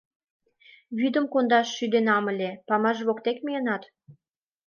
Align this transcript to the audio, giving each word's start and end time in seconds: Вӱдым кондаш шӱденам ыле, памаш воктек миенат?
Вӱдым 0.97 1.25
кондаш 1.33 1.67
шӱденам 1.75 2.25
ыле, 2.31 2.51
памаш 2.67 2.97
воктек 3.07 3.37
миенат? 3.45 3.83